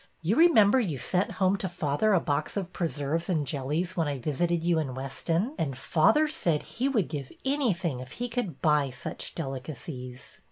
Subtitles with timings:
[0.23, 4.17] You remember you sent home to father a box of preserves and jellies when I
[4.17, 8.89] visited you in Weston, and father said he would give anything if he could buy
[8.89, 10.39] such delicacies."